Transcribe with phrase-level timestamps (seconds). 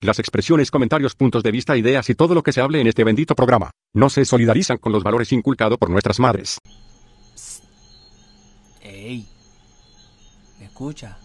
[0.00, 3.02] Las expresiones, comentarios, puntos de vista, ideas y todo lo que se hable en este
[3.02, 6.58] bendito programa no se solidarizan con los valores inculcados por nuestras madres.
[8.80, 9.28] Ey,
[10.60, 11.18] ¿me escucha?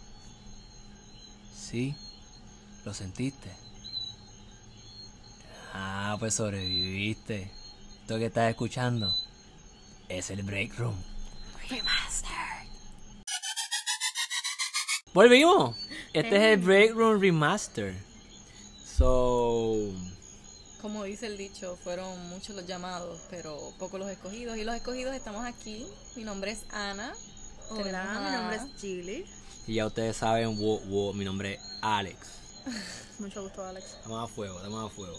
[1.55, 1.95] Sí,
[2.83, 3.51] lo sentiste.
[5.71, 7.51] Ah, pues sobreviviste.
[8.01, 9.13] Esto que estás escuchando
[10.09, 10.95] es el Break Room.
[15.13, 15.75] Volvimos.
[16.11, 18.12] Este es el Break Room Remaster.
[18.97, 19.75] So,
[20.81, 24.57] Como dice el dicho, fueron muchos los llamados, pero pocos los escogidos.
[24.57, 25.87] Y los escogidos estamos aquí.
[26.15, 27.13] Mi nombre es Ana.
[27.71, 29.25] Hola, mi nombre es Chili.
[29.65, 32.17] y ya ustedes saben, wo- wo, mi nombre es Alex.
[33.19, 33.85] Mucho gusto, Alex.
[33.97, 35.17] Estamos a fuego, estamos a fuego.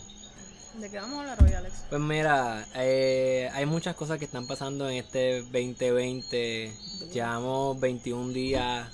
[0.79, 1.75] ¿De qué vamos a hablar hoy, Alex?
[1.89, 6.73] Pues mira, eh, hay muchas cosas que están pasando en este 2020.
[7.13, 8.89] Llevamos 21 días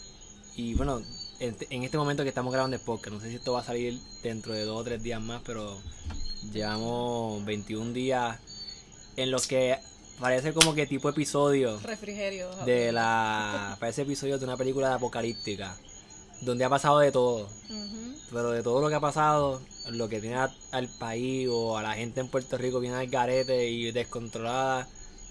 [0.56, 1.02] y bueno,
[1.40, 3.98] en, este momento que estamos grabando el podcast, no sé si esto va a salir
[4.22, 5.76] dentro de dos o tres días más, pero
[6.52, 8.38] llevamos 21 días
[9.16, 9.78] en los que
[10.20, 12.50] parece como que tipo episodio Refrigerio.
[12.66, 13.76] de la...
[13.80, 15.74] Parece episodio de una película apocalíptica,
[16.42, 17.48] donde ha pasado de todo.
[17.70, 18.15] Ujú.
[18.30, 21.82] Pero de todo lo que ha pasado, lo que tiene a- al país o a
[21.82, 24.87] la gente en Puerto Rico bien al garete y descontrolada,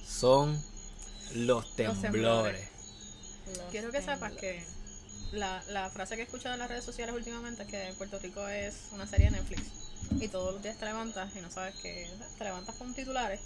[0.05, 0.59] son
[1.35, 2.01] los temblores.
[2.01, 2.69] temblores.
[3.57, 4.63] Los Quiero que sepas que
[5.31, 8.47] la, la frase que he escuchado en las redes sociales últimamente es que Puerto Rico
[8.47, 9.61] es una serie de Netflix.
[10.19, 13.39] Y todos los días te levantas y no sabes que te levantas con titulares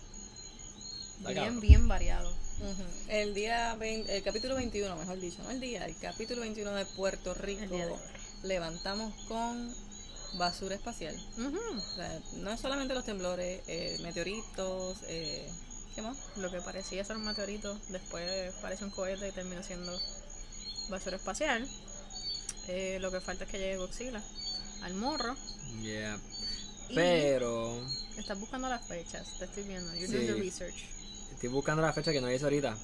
[1.31, 2.33] bien, bien variados.
[2.59, 2.83] Ujú.
[3.09, 6.85] El día 20 el capítulo 21, mejor dicho, no el día, el capítulo 21 de
[6.85, 7.93] Puerto Rico de
[8.43, 9.73] levantamos con
[10.33, 11.15] basura espacial.
[11.37, 15.47] O sea, no es solamente los temblores, eh, meteoritos, eh,
[15.95, 16.17] ¿qué más?
[16.37, 19.97] Lo que parecía ser un meteorito, después parece un cohete y termina siendo
[20.89, 21.67] basura espacial.
[22.67, 24.21] Eh, lo que falta es que llegue Godzilla
[24.83, 25.35] al morro.
[25.81, 26.17] Yeah.
[26.89, 27.81] Y Pero
[28.17, 29.93] estás buscando las fechas, te estoy viendo.
[29.95, 30.13] You're Sí.
[30.13, 30.85] doing the research.
[31.33, 32.77] estoy buscando la fecha que no hice ahorita.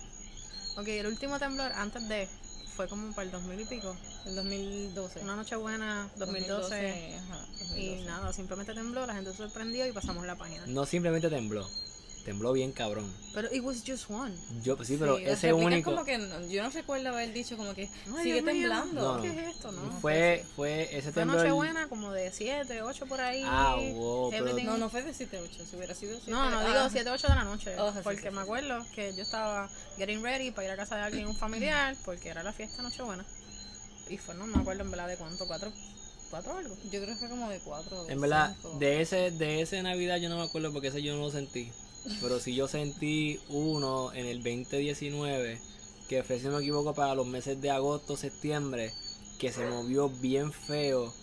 [0.78, 2.28] Ok, el último temblor antes de
[2.76, 3.96] fue como para el 2000 y pico.
[4.26, 5.20] El 2012.
[5.22, 7.16] Una noche buena, 2012.
[7.18, 7.46] ajá,
[7.78, 8.06] Y 2012.
[8.06, 10.66] nada, simplemente tembló, la gente se sorprendió y pasamos la página.
[10.68, 11.68] No simplemente tembló,
[12.30, 13.12] tembló bien cabrón.
[13.34, 14.36] Pero it was just one.
[14.62, 17.58] Yo, sí, pero Sí, las ese único como que no- yo no recuerdo haber dicho
[17.58, 17.84] como que
[18.16, 19.02] Ay, sigue Dios temblando.
[19.02, 19.22] No, no.
[19.24, 19.72] ¿Qué es esto?
[19.72, 21.38] No, fue, fue ese Fue temblor.
[21.42, 23.42] noche buena como de 7, 8 por ahí.
[23.46, 26.90] Ah, wow, pero- No, no fue de 7-8, si hubiera sido 7 No, no digo
[26.92, 27.76] 7, 8 de la noche.
[27.80, 28.44] Oh, sí, porque sí, sí, me sí.
[28.44, 32.30] acuerdo que yo estaba getting ready para ir a casa de alguien, un familiar, porque
[32.30, 33.26] era la fiesta Nochebuena.
[34.08, 35.72] Y fue, no me acuerdo en verdad de cuánto, 4,
[36.32, 36.76] 4 algo.
[36.92, 38.10] Yo creo que fue como de 4.
[38.10, 41.22] En verdad, de ese, de ese Navidad yo no me acuerdo porque ese yo no
[41.22, 41.72] lo sentí.
[42.22, 45.60] Pero sí yo sentí uno en el 2019,
[46.08, 48.92] que fue, si no me equivoco, para los meses de agosto, septiembre,
[49.38, 51.14] que se movió bien feo.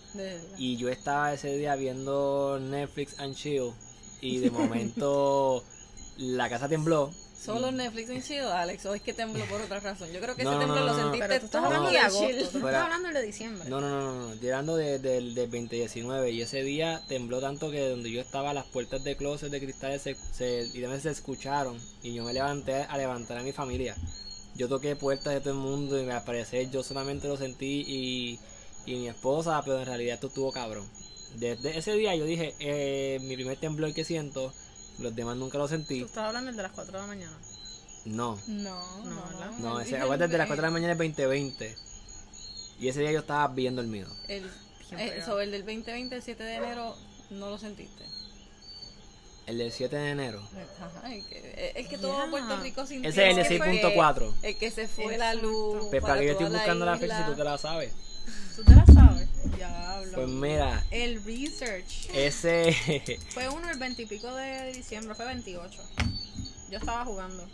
[0.57, 3.71] Y yo estaba ese día viendo Netflix and Chill.
[4.21, 5.63] Y de momento
[6.17, 7.11] la casa tembló.
[7.43, 10.11] Solo Netflix en chill, Alex, o es que tembló por otra razón.
[10.11, 11.89] Yo creo que No, ese no, temblor no, lo sentiste Pero tú estás todo hablando
[11.91, 12.37] de agosto, chill.
[12.49, 13.69] tú estás hablando del de diciembre.
[13.69, 14.35] No, no, no, no, no.
[14.35, 16.31] Tirando de- del del 2019.
[16.31, 20.01] Y ese día tembló tanto que donde yo estaba, las puertas de closet de cristales
[20.01, 21.79] se, se, literalmente se escucharon.
[22.03, 23.95] Y yo me levanté a levantar a mi familia.
[24.55, 28.39] Yo toqué puertas de todo el mundo y al parecer yo solamente lo sentí y,
[28.91, 30.89] y mi esposa, pero en realidad esto estuvo cabrón.
[31.35, 34.51] Desde ese día yo dije, eh, mi primer temblor que siento,
[34.99, 35.99] los demás nunca lo sentí.
[35.99, 37.37] Tú estás hablando del de las 4 de la mañana.
[38.05, 40.95] No, No, No, no, no, el- ese, el- acuérdate de las 4 de la mañana
[40.95, 41.75] del 2020.
[42.79, 44.07] Y ese día yo estaba bien dormido.
[44.27, 44.49] El, eh,
[44.89, 45.25] pegado.
[45.25, 46.95] sobre el del 2020, el 7 de enero,
[47.31, 48.03] no lo sentiste.
[49.45, 50.41] El del 7 de enero.
[50.79, 52.29] Ajá, el que, el que todo.
[52.29, 53.09] Puerto Rico sintió.
[53.09, 54.33] Ese es el de que fue 6.4.
[54.43, 55.47] El que se fue la Exacto.
[55.47, 55.87] luz.
[55.89, 57.93] Pues para que yo estoy buscando la fecha si tú te la sabes.
[58.57, 58.86] ¿Tú te la sabes?
[59.55, 60.11] Diablo.
[60.15, 62.09] Pues mira, El research.
[62.13, 63.19] ese.
[63.33, 65.81] Fue uno el 20 y pico de diciembre, fue 28.
[66.69, 67.47] Yo estaba jugando.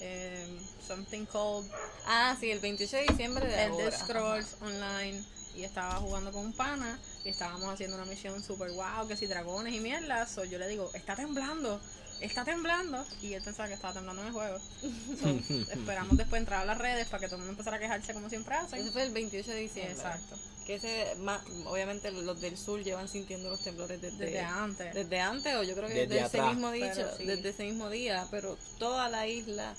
[0.00, 0.46] eh,
[0.86, 1.66] something called
[2.06, 5.22] Ah, sí, el 28 de diciembre de el Scrolls Online.
[5.56, 6.98] Y estaba jugando con un pana.
[7.24, 10.30] Y estábamos haciendo una misión super wow, que si dragones y mierdas.
[10.30, 11.80] So, yo le digo, está temblando.
[12.20, 13.04] Está temblando.
[13.22, 14.58] Y él pensaba que estaba temblando en el juego.
[15.20, 15.28] So,
[15.72, 18.28] esperamos después entrar a las redes para que todo el mundo empezara a quejarse como
[18.28, 18.92] siempre Ese hacen.
[18.92, 19.92] fue el 28 de diciembre.
[19.94, 20.36] Exacto.
[20.66, 24.94] Que ese, ma- obviamente los del sur llevan sintiendo los temblores desde, Desde antes.
[24.94, 26.54] desde antes, o yo creo que Desde desde, ese atrás.
[26.54, 27.24] mismo dicho, sí.
[27.26, 29.74] desde ese mismo día, pero toda la isla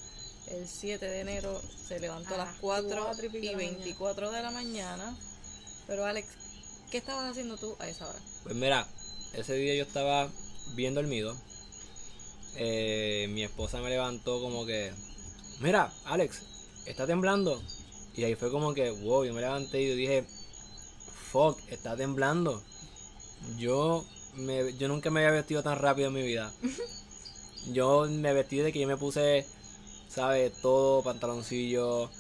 [0.51, 3.47] el 7 de enero se levantó a A las las 4 cuatro y pico y
[3.47, 5.17] de la 24 de la mañana.
[5.87, 6.27] Pero Alex,
[6.91, 8.19] ¿qué estabas haciendo tú a esa hora?
[8.43, 8.87] Pues mira,
[9.33, 10.29] ese día yo estaba
[10.75, 11.35] bien dormido.
[12.57, 14.91] Eh, mi esposa me levantó como que,
[15.61, 16.41] mira, Alex,
[16.85, 17.61] está temblando.
[18.15, 20.25] Y ahí fue como que, wow, yo me levanté y yo dije,
[21.35, 22.63] fuck, está temblando.
[23.57, 24.05] Yo,
[24.35, 26.53] me, yo nunca me había vestido tan rápido en mi vida.
[27.73, 29.43] Yo me vestí de que yo me puse,
[30.07, 30.53] ¿sabes?
[30.61, 32.11] Todo, pantaloncillo,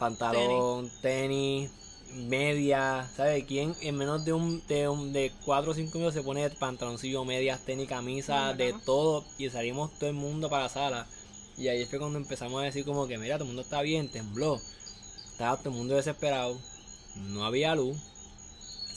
[0.00, 1.70] pantalón, tenis,
[2.28, 3.44] media, ¿sabes?
[3.44, 7.24] ¿Quién en menos de un de, un, de 4 o 5 minutos se pone pantaloncillo,
[7.24, 8.80] medias, tenis, camisa, No, de no.
[8.80, 11.06] todo y salimos todo el mundo para la sala?
[11.56, 14.08] Y ahí fue cuando empezamos a decir como que, mira, todo el mundo está bien,
[14.10, 14.60] tembló.
[15.30, 16.58] Estaba todo el mundo desesperado,
[17.14, 17.96] no había luz.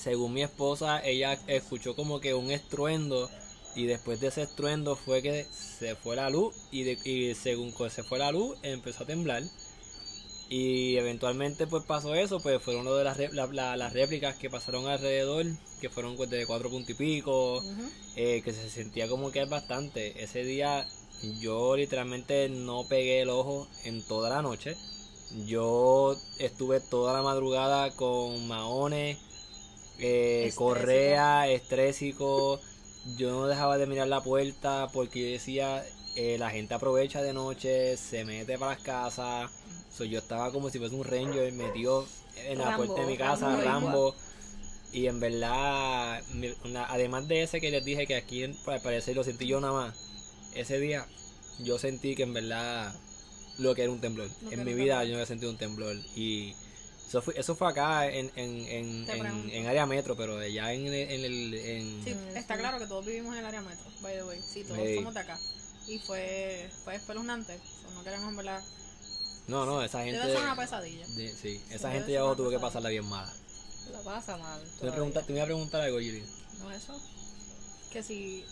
[0.03, 3.29] Según mi esposa, ella escuchó como que un estruendo
[3.75, 7.73] y después de ese estruendo fue que se fue la luz y, de- y según
[7.89, 9.43] se fue la luz empezó a temblar.
[10.49, 14.35] Y eventualmente pues pasó eso, pues fueron lo de las, re- la- la- las réplicas
[14.35, 15.45] que pasaron alrededor,
[15.79, 17.63] que fueron pues, de cuatro puntos y pico,
[18.15, 20.21] eh, que se sentía como que es bastante.
[20.21, 20.85] Ese día
[21.39, 24.75] yo literalmente no pegué el ojo en toda la noche.
[25.47, 29.17] Yo estuve toda la madrugada con maones,
[29.99, 30.63] eh, Estrésico.
[30.65, 32.59] correa, estrésico.
[33.17, 35.83] Yo no dejaba de mirar la puerta porque yo decía,
[36.15, 39.51] eh, la gente aprovecha de noche, se mete para las casas.
[39.95, 42.05] So, yo estaba como si fuese un ranger metido
[42.47, 44.15] en la Rambo, puerta de mi casa, Rambo.
[44.91, 46.21] Y en verdad,
[46.65, 49.59] una- además de ese que les dije que aquí en- al parecer lo sentí yo
[49.59, 49.95] nada más,
[50.53, 51.05] ese día
[51.59, 52.93] yo sentí que en verdad
[53.57, 54.29] lo que era un temblor.
[54.51, 55.95] En mi vida yo no había sentido un temblor.
[56.15, 56.53] Y
[57.07, 60.73] eso fue, eso fue acá en, en, en, Te en, en área metro, pero allá
[60.73, 61.53] en, el- en el...
[61.53, 64.39] En, Sí, Mm, está claro que todos vivimos en el área metro, by the way.
[64.41, 64.95] Sí, todos Ey.
[64.95, 65.37] somos de acá.
[65.87, 67.59] Y fue, fue espeluznante.
[67.81, 68.63] So, no queremos en verdad.
[69.47, 70.17] No, no, esa gente...
[70.19, 71.05] Debe ser una pesadilla.
[71.07, 73.31] de- sí, esa debe gente ya tuvo que pasarla bien mala.
[73.91, 74.59] La pasa mal.
[74.61, 74.93] Tú me, todavía.
[74.95, 76.23] pregunta- tú me ibas a preguntar algo, Yuri.
[76.59, 76.99] ¿No es eso?
[77.91, 78.45] Que si.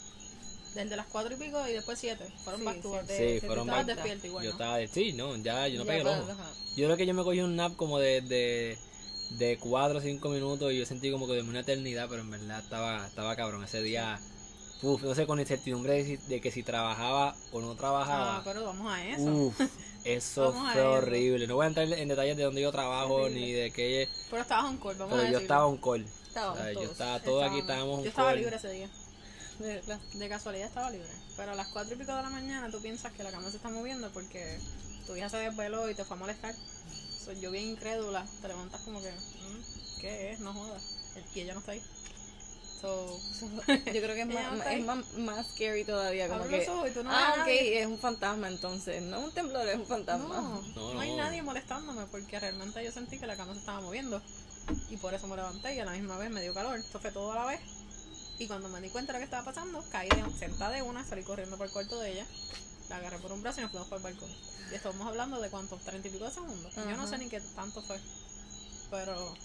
[0.76, 2.26] Desde las cuatro y pico y después siete.
[2.44, 3.06] Fueron Sí, back to back.
[3.08, 4.44] sí, Sí, te- fueron back- despierto igual.
[4.46, 4.56] Yo ¿no?
[4.56, 4.88] estaba...
[4.88, 6.28] Sí, no, ya yo no Ya, pegué el ojo.
[6.78, 8.78] Yo creo que yo me cogí un nap como de, de,
[9.32, 12.32] de 4 o 5 minutos y yo sentí como que de una eternidad, pero en
[12.32, 13.64] verdad estaba, estaba cabrón.
[13.66, 14.18] Ese día,
[14.82, 18.42] uf, no sé, con incertidumbre de, si- de que si trabajaba o no Ah, trabajaba.
[18.46, 19.24] pero vamos a eso.
[19.24, 19.60] Uf,
[20.06, 20.92] eso fue eso.
[20.94, 21.48] horrible.
[21.48, 24.66] No voy a entrar en detalles de dónde yo trabajo ni de qué, Pero estabas
[24.72, 25.40] on call, vamos a pero yo decirlo.
[25.42, 26.06] estaba un call.
[26.28, 26.74] Estábamos ¿sabes?
[26.76, 26.92] Yo todos.
[26.94, 28.40] estaba, todos aquí estábamos un Yo estaba call.
[28.40, 28.90] libre ese día.
[29.62, 29.82] De.
[30.14, 31.08] De casualidad estaba libre.
[31.38, 33.58] Pero a las cuatro y pico de la mañana tú piensas que la cama se
[33.58, 34.60] está moviendo porque
[35.08, 36.54] tu hija se desveló y te fue a molestar.
[37.24, 40.40] So, yo bien incrédula, te levantas como que, "Mm, ¿qué es?
[40.40, 40.82] No jodas.
[41.36, 41.82] Y ella no está ahí.
[42.82, 43.20] So,
[43.68, 46.28] Yo creo que es, no más, es más, más scary todavía.
[46.28, 47.82] Como Abre que, los ojos y tú no ah, ok, nadie.
[47.82, 49.04] es un fantasma entonces.
[49.04, 50.28] No un temblor, es un fantasma.
[50.36, 51.18] no, No, no, hay no.
[51.18, 54.20] nadie molestándome porque realmente yo sentí que la cama se estaba moviendo.
[54.90, 56.80] Y por eso me levanté y a la misma vez me dio calor.
[56.80, 57.60] Esto fue todo a la vez.
[58.42, 61.06] Y cuando me di cuenta de lo que estaba pasando, caí de, sentada de una,
[61.06, 62.26] salí corriendo por el cuarto de ella,
[62.90, 64.32] la agarré por un brazo y nos fuimos por el balcón.
[64.72, 66.74] Y estamos hablando de cuántos, treinta y pico de segundos.
[66.74, 68.00] Yo no sé ni qué tanto fue.
[68.90, 69.36] Pero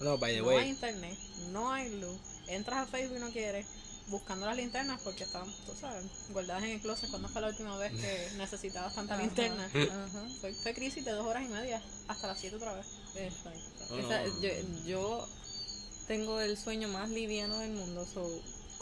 [0.00, 1.18] No, by the no hay internet,
[1.52, 2.16] no hay luz.
[2.48, 3.66] Entras a Facebook y no quieres,
[4.06, 7.10] buscando las linternas porque estaban, tú sabes, guardadas en el closet.
[7.10, 9.66] ¿Cuándo fue la última vez que necesitabas tanta Ajá, linterna?
[9.66, 10.24] ajá.
[10.40, 12.86] Fue, fue crisis de dos horas y media, hasta las siete otra vez.
[13.16, 13.60] Exacto.
[13.90, 14.40] No, Esa- no.
[14.40, 14.48] yo,
[14.86, 15.28] yo
[16.06, 18.04] tengo el sueño más liviano del mundo.
[18.12, 18.22] so,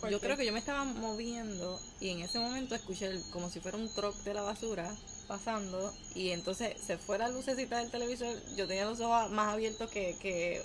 [0.00, 3.48] ¿Cuál yo creo que yo me estaba moviendo y en ese momento escuché el- como
[3.50, 4.94] si fuera un truck de la basura
[5.28, 8.36] pasando y entonces se fue la lucecita del televisor.
[8.56, 10.60] Yo tenía los ojos más abiertos que, que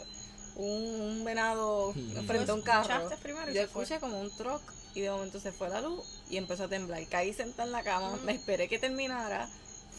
[0.56, 1.94] un, un venado
[2.28, 3.10] frente a un carro.
[3.22, 4.62] primero y Yo escuché como un truck
[4.96, 7.06] y de momento se fue la luz y empezó a temblar.
[7.08, 8.26] Caí sentada en la cama, Mm.
[8.26, 9.48] me esperé que terminara,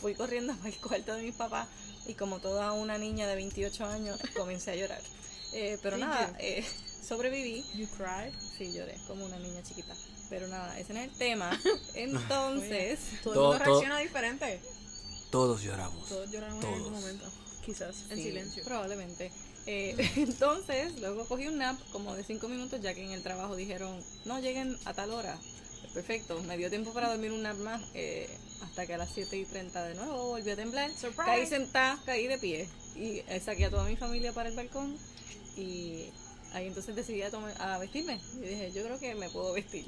[0.01, 1.69] fui corriendo para el cuarto de mis papás
[2.07, 5.01] y como toda una niña de 28 años comencé a llorar.
[5.53, 6.65] Eh, pero Did nada, eh,
[7.07, 7.65] sobreviví.
[7.75, 8.33] You cried.
[8.59, 9.95] Sí, lloré como una niña chiquita.
[10.29, 11.51] Pero nada, ese no es el tema.
[11.95, 14.61] Entonces, Todo, Todo- el mundo todo- reacciona diferente.
[15.31, 16.09] todos lloramos.
[16.09, 17.01] Todos lloramos en algún Todos.
[17.03, 17.25] momento.
[17.65, 18.65] Quizás, en sí, silencio.
[18.65, 19.31] Probablemente.
[19.67, 23.55] Eh, entonces, luego cogí un nap como de 5 minutos, ya que en el trabajo
[23.57, 25.37] dijeron, no lleguen a tal hora.
[25.95, 28.29] Perfecto, me dio tiempo para dormir un nap más, eh,
[28.63, 30.91] hasta que a las 7 y 30 de nuevo volví a temblar.
[30.93, 31.25] Surprise.
[31.25, 34.97] Caí sentada, caí de pie y eh, saqué a toda mi familia para el balcón
[35.57, 36.11] y
[36.53, 38.21] ahí entonces decidí a, tomar- a vestirme.
[38.43, 39.87] Y dije, yo creo que me puedo vestir.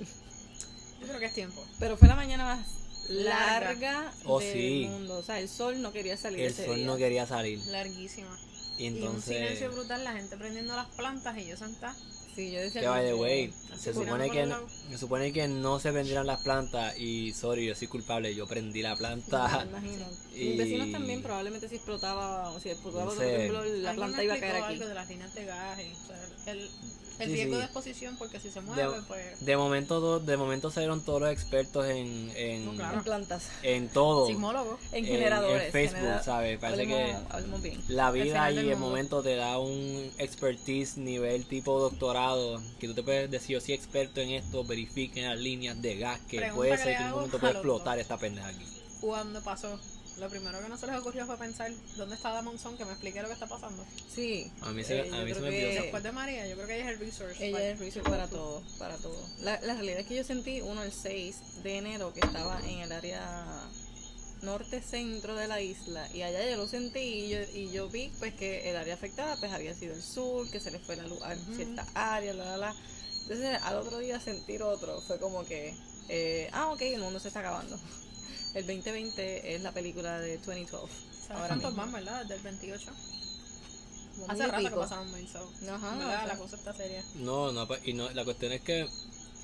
[1.01, 1.65] Yo creo que es tiempo.
[1.79, 2.67] Pero fue la mañana más
[3.09, 3.61] Larga.
[3.61, 4.87] larga Oh, del sí.
[4.89, 5.19] mundo.
[5.19, 6.87] O sea, el sol no quería salir El ese sol día.
[6.87, 7.59] no quería salir.
[7.67, 8.39] Larguísima.
[8.79, 9.37] Y Y un entonces...
[9.37, 11.95] silencio brutal, la gente prendiendo las plantas y yo sentada.
[12.35, 14.57] Sí, yo decía Que by the way, se supone por que, no,
[14.91, 18.81] se supone que no se prendieran las plantas y sorry, yo soy culpable, yo prendí
[18.81, 19.67] la Me planta.
[19.69, 20.07] imagino.
[20.35, 23.37] Y- Mis vecinos también probablemente si explotaba, o si explotaba No sé.
[23.37, 24.75] temblor, la planta iba a caer aquí.
[24.75, 25.79] algo de las líneas de gas.
[25.79, 26.71] y, o sea, el,
[27.19, 27.59] El Sí, riesgo sí.
[27.59, 29.45] de exposición, porque si se mueve, pues.
[29.45, 32.99] De momento, to- de momento salieron todos los expertos en, en, No, claro.
[32.99, 33.49] En plantas.
[33.63, 34.27] en todo.
[34.27, 34.79] Sismólogo.
[34.93, 35.67] En En- generadores.
[35.67, 36.59] en Facebook, genera- ¿sabes?
[36.59, 37.81] Parece que- hablemos- bien.
[37.89, 43.03] La vida y el momento te da un expertise nivel tipo doctorado, que tú te
[43.03, 46.71] puedes decir, yo soy experto en esto, verifiquen las líneas de gas, que Pregunta puede
[46.73, 48.03] que ser que en un momento a puede los explotar dos.
[48.03, 48.65] esta pendeja aquí.
[49.01, 49.79] Cuando pasó,
[50.19, 53.21] lo primero que no se les ocurrió fue pensar dónde está Damonzón, que me explique
[53.23, 53.85] lo que está pasando.
[54.15, 54.51] Sí.
[54.61, 55.83] A mí se- eh, a mí se me que olvidó.
[55.83, 57.45] Después de María, yo creo que ella es el resource.
[57.47, 59.17] Ella para- es research para todo, para todo.
[59.41, 62.79] La, la realidad es que yo sentí uno el 6 de enero que estaba en
[62.81, 63.47] el área
[64.43, 68.11] norte centro de la isla y allá yo lo sentí y yo, y yo vi
[68.19, 71.05] pues que el área afectada pues había sido el sur, que se le fue la
[71.05, 72.75] luz a cierta área, la la la.
[73.23, 75.77] Entonces al otro día sentir otro fue como que,
[76.09, 77.79] eh, ah ok, el mundo se está acabando.
[78.55, 80.93] El 2020 es la película de 2012.
[81.11, 82.23] ¿Sabes ahora cuántos van, verdad?
[82.23, 82.91] Desde el 28.
[84.17, 85.51] Como Hace rato que pasaron mil, so.
[85.71, 86.27] Ajá, o sea.
[86.27, 87.03] La cosa está seria.
[87.15, 88.87] No, no, y no, la cuestión es que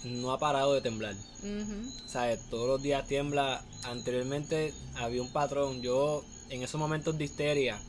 [0.05, 1.15] no ha parado de temblar.
[1.15, 1.91] Ujú.
[2.07, 2.41] ¿Sabes?
[2.51, 3.65] Todos los días tiembla.
[3.85, 5.81] Anteriormente había un patrón.
[5.81, 7.81] Yo, en esos momentos de histeria,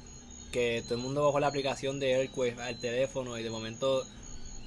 [0.51, 4.05] que todo el mundo bajó la aplicación de Earthquake al teléfono y de momento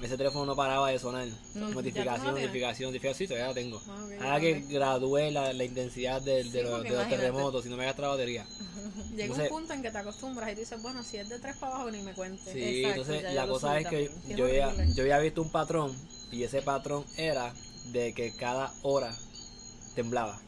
[0.05, 1.25] ese teléfono no paraba de sonar.
[1.27, 1.29] Mm.
[1.29, 3.15] ¿Ya tú no Notificación, notificación, notificación.
[3.15, 3.81] Sí, todavía la tengo.
[3.87, 7.85] Ah, Ahora que gradúe la, la intensidad de, Sí, los, de terremotos, si no me
[7.85, 8.45] gasta la batería.
[9.11, 11.39] Llega Entonces- un punto en que te acostumbras y tú dices, bueno, si es de
[11.39, 12.51] tres para abajo, ni me cuente.
[12.51, 15.95] Sí, Exacto, entonces la cosa es que yo había, yo había visto un patrón
[16.31, 17.53] y ese patrón era
[17.91, 19.15] de que cada hora
[19.95, 20.39] temblaba.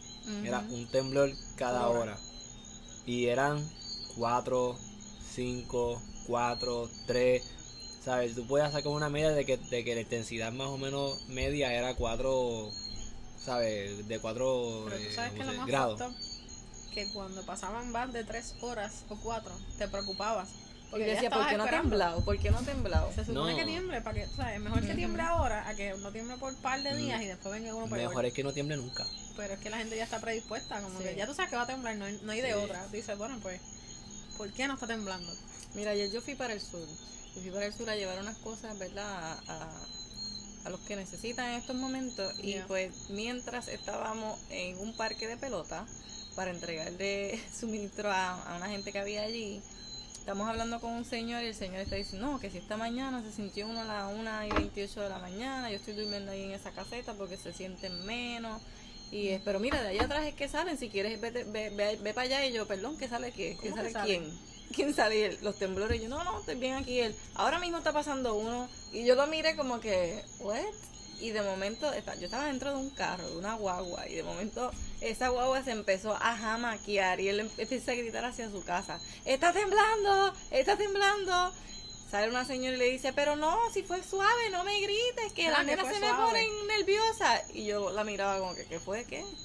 [0.43, 2.00] Era un temblor cada Hora.
[2.00, 2.17] hora.
[3.05, 3.63] Y eran
[4.17, 4.75] 4,
[5.35, 7.43] 5, 4, 3.
[8.05, 8.35] ¿Sabes?
[8.35, 11.74] Tú puedes sacar una media de que, de que la intensidad más o menos media
[11.74, 12.69] era 4,
[13.43, 14.07] ¿sabes?
[14.07, 16.01] De 4 Pero tú sabes que lo más grados.
[16.93, 20.50] que cuando pasaban más de tres horas o cuatro, te preocupabas.
[20.91, 21.89] Porque decía, ¿por qué no ha esperando.
[21.89, 22.21] temblado?
[22.24, 23.12] ¿Por qué no ha temblado?
[23.12, 23.57] Se supone No.
[23.57, 24.59] que tiemble para que, ¿sabes?
[24.62, 27.53] Mejor que tiemble ahora a que no tiemble por un par de días y después
[27.55, 28.07] venga uno peor.
[28.09, 29.05] Mejor es que no tiemble nunca.
[29.35, 31.05] Pero es que la gente ya está predispuesta, como Sí.
[31.05, 32.53] que ya tú sabes que va a temblar, no hay, no hay de Sí.
[32.53, 32.88] otra.
[32.89, 33.59] Dices, bueno, pues,
[34.38, 35.29] ¿por qué no está temblando?
[35.74, 36.88] Mira, ayer yo fui para el sur.
[37.41, 39.05] Fui para el sur a llevar unas cosas, ¿verdad?
[39.05, 39.85] A, a-
[40.65, 42.33] a los que necesitan en estos momentos.
[42.41, 45.85] Y pues mientras estábamos en un parque de pelota
[46.35, 49.61] para entregarle suministro a, a una gente que había allí,
[50.17, 53.21] estamos hablando con un señor y el señor está diciendo, no, que si esta mañana
[53.21, 56.43] se sintió uno a las 1 y 28 de la mañana, yo estoy durmiendo ahí
[56.45, 58.59] en esa caseta porque se sienten menos.
[59.11, 61.99] Y es, pero mira, de allá atrás es que salen, si quieres vete- ve, ve,
[62.01, 63.55] ve para allá y yo, perdón, ¿qué sale qué?
[63.61, 64.23] ¿Qué ¿Cómo sale que salen?
[64.23, 64.54] quién?
[64.74, 66.01] ¿Quién él, los temblores.
[66.01, 67.00] Yo, no, no, estoy bien aquí.
[67.00, 68.67] Él, ahora mismo está pasando uno.
[68.91, 70.60] Y yo lo miré como que, ¿what?
[71.19, 74.07] Y de momento, yo estaba dentro de un carro, de una guagua.
[74.10, 77.19] Y de momento, esa guagua se empezó a jamaquear.
[77.22, 80.34] Y él em- empieza a gritar hacia su casa: ¡Está temblando!
[80.51, 81.53] ¡Está temblando!
[82.12, 85.48] Sale una señora y le dice, pero no, si fue suave, no me grites, que
[85.48, 86.24] Ah, la que nena fue se me suave.
[86.24, 87.43] pone nerviosa.
[87.53, 89.24] Y yo la miraba como que, ¿qué fue qué?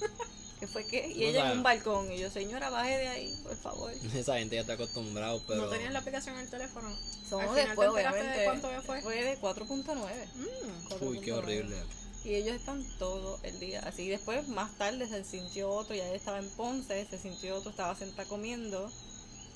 [0.61, 1.07] ¿Qué fue qué?
[1.07, 1.51] Y No ella sabe.
[1.53, 2.11] en un balcón.
[2.11, 3.91] Y yo, señora, baje de ahí, por favor.
[4.15, 5.63] Esa gente ya está acostumbrada, pero...
[5.63, 6.87] ¿No tenías la aplicación en el teléfono?
[7.27, 8.39] Somos después, te enteraste obviamente.
[8.39, 9.01] de cuánto fue.
[9.01, 9.95] Fue de 4.9.
[10.35, 11.03] Mm.
[11.03, 11.37] Uy, qué 4.9.
[11.37, 11.75] horrible.
[12.23, 14.07] Y ellos están todo el día así.
[14.07, 15.95] Después, más tarde, se sintió otro.
[15.95, 18.91] Ya estaba en Ponce, se sintió otro, estaba sentada comiendo.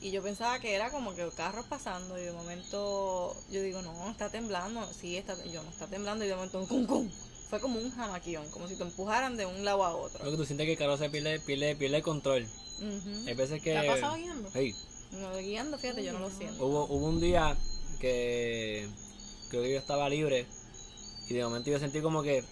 [0.01, 2.17] Y yo pensaba que era como que carros pasando.
[2.17, 4.91] Y de momento, yo digo, no, está temblando.
[4.99, 5.35] Sí, está.
[5.45, 6.25] Yo no está temblando.
[6.25, 7.11] Y de momento, cum, cum.
[7.49, 10.23] Fue como un jamaquión, como si te empujaran de un lado a otro.
[10.25, 12.47] Lo que tú sientes que el carro se pierde, pierde, pierde el control.
[12.79, 13.27] Ujú.
[13.27, 13.71] Hay veces que...
[13.71, 14.49] ¿Te ha pasado guiando?
[14.53, 14.75] Hey,
[15.11, 16.65] No, guiando, fíjate, yo no lo siento.
[16.65, 17.55] hubo, hubo un día
[17.99, 18.87] que
[19.49, 20.45] creo que yo estaba libre
[21.29, 22.43] y de momento yo sentí como que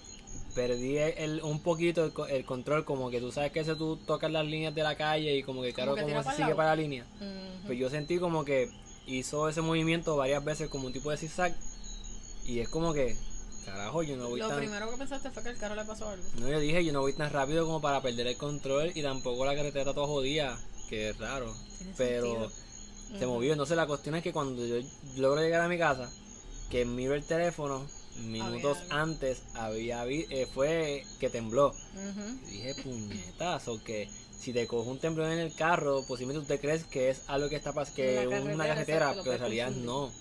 [0.55, 4.31] perdí el, un poquito el, el control, como que tú sabes que si tú tocas
[4.31, 6.69] las líneas de la calle y como que el Como que como, se sigue para
[6.69, 7.05] la línea.
[7.15, 7.65] Ujú.
[7.67, 8.69] Pues yo sentí como que
[9.07, 11.53] hizo ese movimiento varias veces como un tipo de zigzag
[12.45, 13.15] y es como que,
[13.63, 14.57] carajo, yo no voy Lo tan...
[14.59, 16.23] primero que pensaste fue que el carro le pasó algo.
[16.39, 19.45] No, yo dije, yo no voy tan rápido como para perder el control y tampoco
[19.45, 21.53] la carretera toda jodida, que es raro.
[21.77, 23.19] Tiene Pero sentido.
[23.19, 23.51] se movió.
[23.51, 24.75] Entonces la cuestión es que cuando yo
[25.17, 26.11] logro llegar a mi casa,
[26.69, 27.85] que miro el teléfono,
[28.25, 31.69] minutos antes había eh, fue que tembló.
[31.69, 32.47] Ujú.
[32.47, 36.53] Y dije, puñetas, o que si te coge un temblor en el carro, posiblemente tú
[36.53, 39.39] te crees que es algo que está pasando, que Una es una carretera, pero en
[39.39, 40.11] realidad no.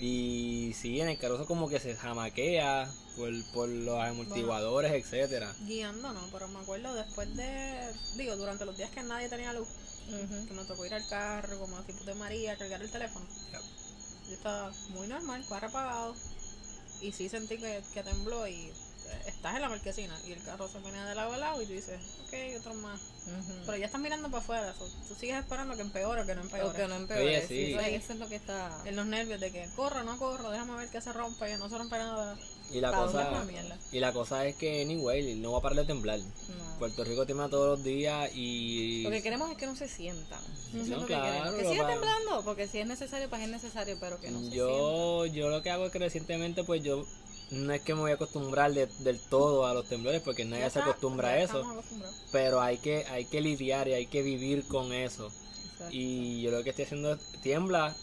[0.00, 5.52] Y sí, en el carro eso como que se jamaquea por, por los amortiguadores, etcétera.
[5.60, 9.68] Guiando no, pero me acuerdo después de, digo, durante los días que nadie tenía luz,
[10.46, 13.26] que me tocó ir al carro, como tipo de María, cargar el teléfono.
[13.50, 13.62] Yep.
[14.28, 16.14] Yo estaba muy normal, carro apagado.
[17.00, 18.72] Y sí sentí que, que tembló y
[19.26, 21.72] estás en la marquesina y el carro se pone de lado a lado y tú
[21.72, 23.00] dices, ok, otro más.
[23.66, 26.40] Pero ya están mirando para afuera, so, tú sigues esperando que empeore o que no
[26.40, 26.76] O empeore.
[26.76, 27.72] que no empeore, Oye, sí, sí.
[27.72, 28.82] eso, eso es lo que está...
[28.84, 31.78] En los nervios de que corro, no corro, déjame ver que se rompe, no se
[31.78, 32.36] rompe nada.
[32.70, 33.30] Y la cosa,
[33.92, 36.18] y la cosa es que anyway, no va a parar de temblar.
[36.18, 36.78] No.
[36.78, 40.38] Puerto Rico tiembla todos los días y Lo que queremos es que no se sientan.
[40.74, 41.62] Eso es No, lo claro, que.
[41.62, 45.24] Que siga temblando, porque si es necesario, pues es necesario, pero que no se yo,
[45.26, 47.06] yo lo que hago es que recientemente pues yo
[47.50, 50.68] no es que me voy a acostumbrar de- del todo a los temblores porque nadie
[50.70, 51.64] se acostumbra a eso,
[52.32, 55.30] pero hay que, hay que lidiar y hay que vivir con eso.
[55.90, 57.94] Y yo lo que estoy haciendo es tiembla,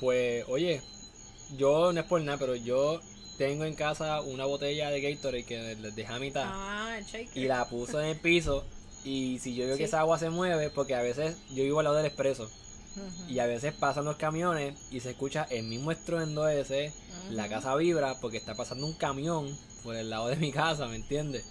[0.00, 0.80] pues oye,
[1.56, 3.00] yo no es por nada, pero yo
[3.36, 6.98] tengo en casa una botella de Gatorade que les dejé a mitad Ah,
[7.34, 8.64] y la puso en el piso
[9.04, 11.84] y si yo veo que esa agua se mueve, porque a veces yo vivo al
[11.84, 12.50] lado del expreso
[13.28, 16.92] y a veces pasan los camiones y se escucha el mismo estruendo ese,
[17.30, 20.96] la casa vibra porque está pasando un camión por el lado de mi casa, ¿me
[20.96, 21.44] entiendes?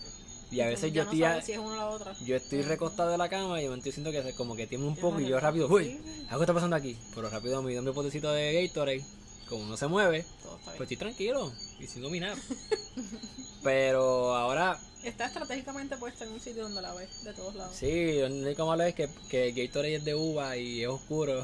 [0.49, 2.13] Y a veces yo no estoy, a- si es una o la otra.
[2.25, 4.95] yo estoy recostado de la cama y me estoy diciendo que como que tiembla un
[4.95, 8.31] poco y yo rápido, uy, algo está pasando aquí, pero rápido me doy mi potecito
[8.31, 9.03] de Gatorade,
[9.49, 10.25] como no se mueve,
[10.65, 12.37] pues estoy tranquilo y sigo mi nap.
[13.63, 17.75] Pero ahora Está estratégicamente puesta en un sitio donde la ves de todos lados.
[17.75, 21.43] Sí, lo único malo es que, que Gatorade es de uva y es oscuro.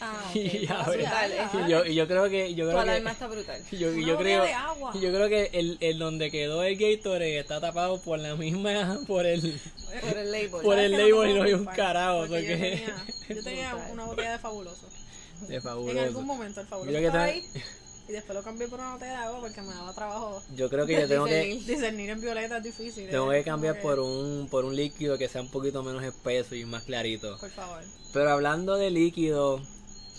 [0.00, 0.36] Ah, ok.
[0.36, 0.96] Y ya ves.
[0.96, 1.48] brutal, ¿eh?
[1.66, 3.62] Y yo, y yo creo que yo Tu creo alarma que está brutal.
[3.72, 4.92] yo, Una yo creo de agua.
[4.94, 9.26] yo creo que el, el donde quedó el Gatorade está tapado por la misma por
[9.26, 9.40] el
[10.00, 10.50] Por el label.
[10.50, 12.84] por ¿Sabes el que label puedo y no hay un carajo, Porque porque-
[13.34, 14.88] Yo tenía, yo tenía una botella de fabuloso.
[15.48, 16.00] de En fabuloso.
[16.00, 17.44] algún momento el fabuloso que estaba ahí
[18.06, 20.42] y después lo cambié por una botella de agua porque me daba trabajo.
[20.54, 21.66] Yo creo que yo tengo que Discernir.
[21.66, 23.08] Discernir en violeta es difícil.
[23.08, 23.38] tengo ¿eh?
[23.38, 26.66] que cambiar Como por un por un líquido que sea un poquito menos espeso y
[26.66, 27.38] más clarito.
[27.38, 27.82] Por favor.
[28.12, 29.62] Pero hablando de líquido,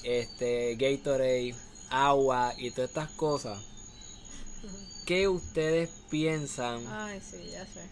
[0.06, 1.56] este Gatorade,
[1.90, 3.60] agua y todas estas cosas,
[5.06, 7.88] ¿qué ustedes piensan Ay, sí, ya sé.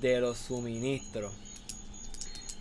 [0.00, 1.32] de los suministros?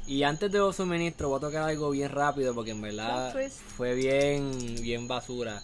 [0.08, 3.36] Y antes de los suministros voy a tocar algo bien rápido porque en verdad
[3.76, 5.62] fue bien bien basura.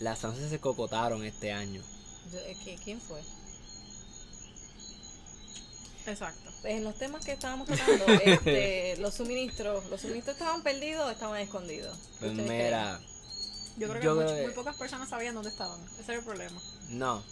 [0.00, 1.80] Las Sanses se cocotaron este año.
[2.32, 3.20] Yo- eh, ¿qui- ¿Quién fue?
[6.06, 6.50] Exacto.
[6.64, 11.40] En los temas que estábamos tocando, este, los suministros, ¿los suministros estaban perdidos o estaban
[11.40, 11.96] escondidos?
[12.20, 13.00] Pues ¿Ustedes mira,
[13.78, 15.80] Yo creo que, Yo much- creo que- muy pocas personas sabían dónde estaban.
[16.00, 16.60] Ese era el problema.
[16.90, 17.22] no.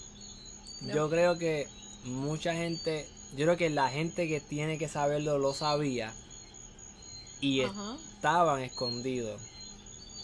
[0.82, 0.94] No.
[0.94, 1.68] Yo creo que
[2.04, 6.10] mucha gente, yo creo que la gente que tiene que saberlo lo sabía
[7.42, 7.98] y Ajá.
[8.14, 9.42] estaban escondidos.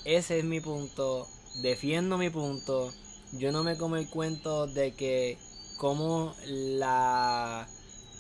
[0.07, 1.29] Ese es mi punto.
[1.61, 2.91] Defiendo mi punto.
[3.33, 5.37] Yo no me como el cuento de que
[5.77, 7.69] como la,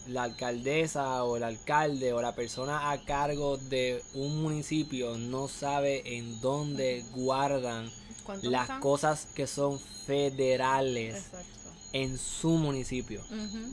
[0.08, 6.16] la alcaldesa o el alcalde o la persona a cargo de un municipio no sabe
[6.16, 7.90] en dónde guardan
[8.24, 8.80] ¿Cuántos las están?
[8.80, 11.70] cosas que son federales Exacto.
[11.92, 13.22] en su municipio.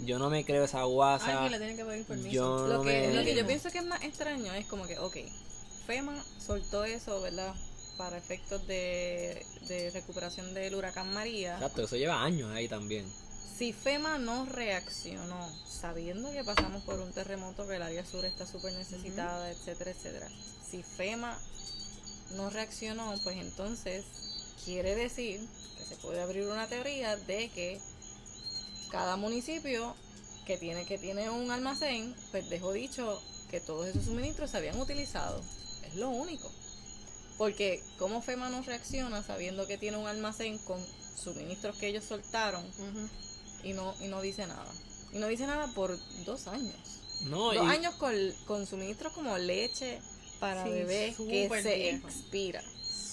[0.06, 1.44] Yo no me creo esa guasa.
[1.44, 2.30] Alguien le tiene que pedir permiso.
[2.32, 3.14] Yo Lo no que, me...
[3.14, 5.18] lo que yo pienso que es más extraño es como que, ok,
[5.88, 7.54] FEMA soltó eso, ¿verdad?
[7.98, 11.56] Para efectos de, de recuperación del huracán María.
[11.56, 13.06] Exacto, eso lleva años ahí también.
[13.58, 18.48] Si FEMA no reaccionó, sabiendo que pasamos por un terremoto, que el área sur está
[18.48, 20.28] súper necesitada, etcétera, etcétera.
[20.70, 21.38] Si FEMA
[22.36, 24.06] no reaccionó, pues entonces
[24.66, 25.40] quiere decir
[25.78, 27.80] que se puede abrir una teoría de que
[28.90, 29.96] cada municipio
[30.46, 34.80] que tiene que tiene un almacén, pues dejó dicho que todos esos suministros se habían
[34.80, 35.40] utilizado.
[35.86, 36.52] Es lo único.
[37.38, 40.84] Porque como FEMA no reacciona sabiendo que tiene un almacén con
[41.16, 42.66] suministros que ellos soltaron.
[43.64, 44.66] Y no y no dice nada.
[45.14, 46.76] Y no dice nada por dos años.
[47.26, 48.14] No, dos y- años con,
[48.46, 50.00] con suministros como leche
[50.40, 52.62] para Sí, bebés que se expira.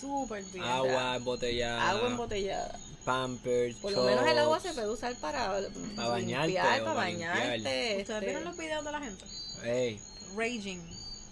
[0.00, 0.64] Súper bien.
[0.64, 2.78] agua embotellada, Agua embotellada.
[3.04, 5.60] pampers, Por lo menos el agua se puede usar para,
[5.96, 7.36] Para bañarte limpiar, para limpiar.
[7.36, 7.58] bañarte.
[7.58, 9.24] ¿Ustedes este, vieron los videos de la gente?
[9.64, 10.00] Ey,
[10.36, 10.80] Raging.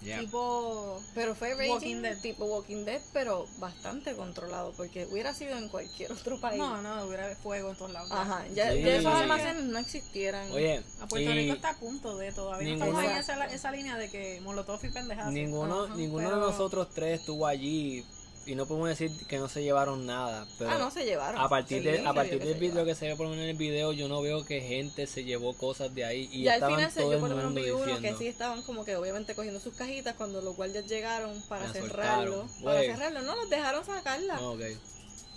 [0.02, 1.02] Tipo.
[1.14, 2.20] Pero fue Walking Walking Dead.
[2.20, 6.58] tipo Walking Dead, pero bastante controlado, porque hubiera sido en cualquier otro país.
[6.58, 8.10] No, no, hubiera fuego en todos lados.
[8.12, 8.82] Ajá, ya, Sí.
[8.82, 9.20] ya esos Sí.
[9.22, 10.50] almacenes no existieran.
[10.52, 12.68] Oye, A Puerto Rico está a punto de todavía.
[12.76, 15.32] No Ninguno- estamos en esa, esa línea de que Molotov y pendejadas.
[15.32, 18.04] ninguno, Ajá, ninguno pero- de nosotros tres estuvo allí
[18.48, 20.46] y no podemos decir que no se llevaron nada.
[20.58, 21.40] Pero ah, no se llevaron.
[21.40, 23.56] a partir, de, a partir del video que se ve por lo menos en el
[23.56, 26.90] video, yo no veo que gente se llevó cosas de ahí y ya al final
[26.90, 28.00] se, todo yo por lo menos vi uno diciendo.
[28.02, 32.42] que sí estaban como que obviamente cogiendo sus cajitas cuando los guardias llegaron para cerrarlo.
[32.42, 32.64] soltaron.
[32.64, 32.90] Para Güey.
[32.90, 34.40] cerrarlo, no los dejaron sacarla.
[34.40, 34.62] Ok.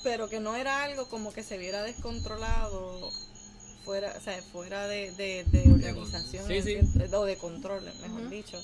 [0.04, 3.12] Pero que no era algo como que se viera descontrolado
[3.86, 6.78] fuera, o sea, fuera de, de, de organización Sí, sí.
[7.14, 8.58] o de control, mejor dicho.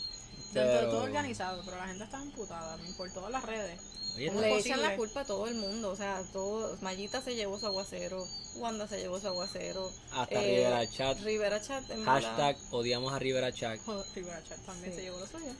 [0.53, 3.79] Dentro de Pero- todo organizado, pero la gente está emputada por todas las redes.
[4.15, 7.35] Oye, ¿Cómo Le echan la culpa a todo el mundo, o sea, todo, Mayita se
[7.35, 11.19] llevó su aguacero, Wanda se llevó su aguacero, Hasta eh, Rivera Chat.
[11.21, 13.79] Rivera Chat, en verdad, Hashtag odiamos a Rivera Chat.
[13.85, 14.97] Joder, Rivera Chat también Sí.
[14.97, 15.51] se llevó lo suyo.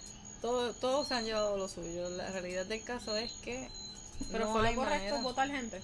[0.41, 2.09] todo- todos se han llevado lo suyo.
[2.09, 3.69] La realidad del caso es que
[4.31, 5.21] Pero no fue lo correcto manera.
[5.21, 5.81] votar gente.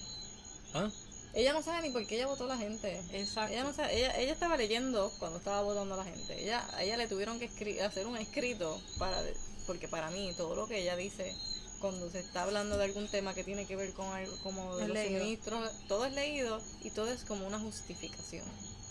[0.74, 0.90] ¿Ah?
[1.34, 3.00] Ella no sabe ni por qué ella votó a la gente.
[3.12, 3.52] Exacto.
[3.52, 6.40] Ella, no sabe- ella, ella estaba leyendo cuando estaba votando a la gente.
[6.42, 9.20] Ella, a ella le tuvieron que escri- hacer un escrito para
[9.66, 11.34] porque para mí todo lo que ella dice
[11.80, 14.86] cuando se está hablando de algún tema que tiene que ver con algo como de
[14.88, 15.18] los leído.
[15.18, 18.44] suministros, todo es leído y todo es como una justificación.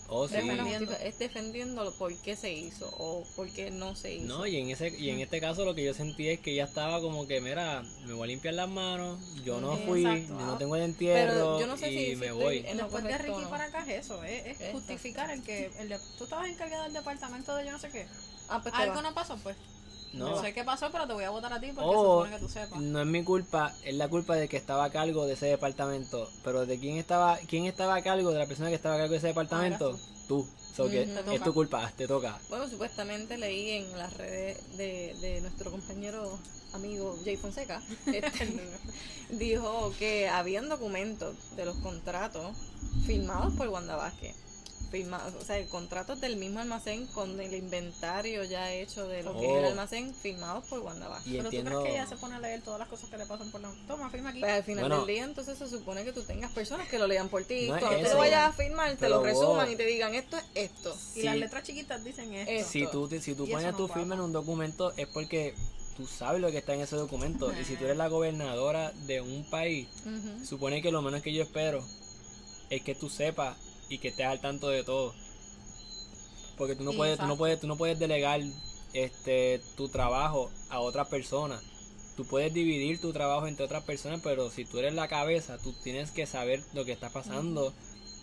[0.08, 0.34] Oh, sí.
[0.36, 1.88] Es, Defendiendo.
[1.88, 4.26] es por qué se hizo o por qué no se hizo.
[4.26, 6.64] No, y en ese y en este caso lo que yo sentí es que ella
[6.64, 10.38] estaba como que, mira, me voy a limpiar las manos, yo no fui, Exacto.
[10.38, 12.58] yo no tengo el entierro Pero yo no sé y si- si me voy.
[12.66, 13.50] en- Después de correcto Ricky no.
[13.50, 17.56] para acá es eso, es, justificar el que el de- tú estabas encargado del departamento
[17.56, 18.06] de yo no sé qué.
[18.48, 19.02] Ah, pues Algo va.
[19.02, 19.56] no pasó, pues.
[20.14, 20.30] No.
[20.30, 22.30] No sé qué pasó, pero te voy a votar a ti porque Oh, se supone
[22.30, 22.80] que tú sepas.
[22.80, 26.30] no es mi culpa, es la culpa de que estaba a cargo de ese departamento.
[26.44, 29.12] Pero de quién estaba, quién estaba a cargo de la persona que estaba a cargo
[29.12, 30.48] de ese departamento, eras tú.
[30.74, 32.36] So que es tu culpa, te toca.
[32.48, 36.36] Bueno, supuestamente leí en las redes de, de nuestro compañero
[36.72, 38.60] amigo Jay Fonseca, este,
[39.30, 42.56] dijo que habían documentos de los contratos
[43.06, 44.34] firmados por Wanda Vázquez.
[44.94, 49.44] Firmados, o sea, contratos del mismo almacén con el inventario ya hecho de lo que
[49.48, 49.50] Oh.
[49.56, 51.32] era el almacén firmados por Wanda Vázquez.
[51.32, 51.70] Pero tú entiendo.
[51.80, 53.72] crees que ella se pone a leer todas las cosas que le pasan por la...
[53.88, 54.38] Toma, firma aquí.
[54.38, 54.98] Pues al final Bueno.
[54.98, 57.66] del día entonces se supone que tú tengas personas que lo lean por ti.
[57.66, 60.14] No es Cuando tú lo vayas a firmar, te lo resuman vos- y te digan
[60.14, 60.96] esto es esto.
[61.16, 62.52] y las letras chiquitas dicen esto.
[62.52, 63.98] Es- Si tú, te- si tú pones no tu pasa.
[63.98, 65.56] firma en un documento es porque
[65.96, 67.52] tú sabes lo que está en ese documento.
[67.60, 69.88] Y si tú eres la gobernadora de un país,
[70.48, 71.84] supone que lo menos que yo espero
[72.70, 73.56] es que tú sepas
[73.88, 75.14] y que estés al tanto de todo.
[76.56, 78.40] Porque tú no puedes, tú no puedes, tú no puedes delegar
[78.92, 81.62] este tu trabajo a otras personas.
[82.16, 85.72] Tú puedes dividir tu trabajo entre otras personas, pero si tú eres la cabeza, tú
[85.82, 87.72] tienes que saber lo que está pasando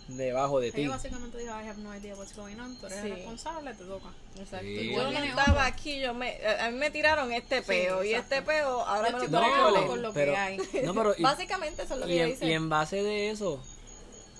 [0.08, 0.80] debajo de ti.
[0.80, 3.06] Ella básicamente dijo, I have no idea what's going on, tú eres Sí.
[3.08, 4.08] el responsable, te toca.
[4.36, 4.66] Exacto.
[4.66, 4.92] Sí.
[4.94, 8.80] Yo no estaba aquí, yo me, a mí me tiraron este peo y este peo
[8.80, 10.56] ahora Yo me lo tengo con lo pero- que hay.
[10.84, 12.46] No, pero y- Básicamente eso es lo que y, ella en, dice.
[12.46, 13.62] y en base de eso,